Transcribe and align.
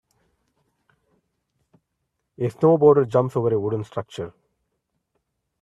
A 2.39 2.49
snowboarder 2.49 3.07
jumps 3.07 3.35
over 3.35 3.53
a 3.53 3.59
wooden 3.59 3.83
structure 3.83 4.33